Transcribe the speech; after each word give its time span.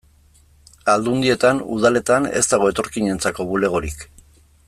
Aldundietan, 0.93 1.59
udaletan, 1.75 2.25
ez 2.41 2.43
dago 2.55 2.71
etorkinentzako 2.75 3.47
bulegorik. 3.53 4.05